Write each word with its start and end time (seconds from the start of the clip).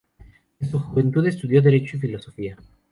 En 0.59 0.67
su 0.71 0.79
juventud 0.79 1.27
estudió 1.27 1.61
Derecho 1.61 1.97
y 1.97 1.99
Filosofía. 1.99 2.57